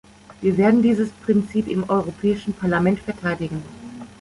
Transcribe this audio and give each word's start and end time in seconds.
Wir 0.41 0.57
werden 0.57 0.81
dieses 0.81 1.11
Prinzip 1.11 1.67
im 1.67 1.87
Europäischen 1.87 2.53
Parlament 2.53 2.97
verteidigen! 3.01 3.61